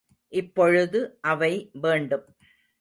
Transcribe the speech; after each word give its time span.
இப்பொழுது 0.33 0.99
அவை 1.21 1.53
வேண்டும். 1.81 2.25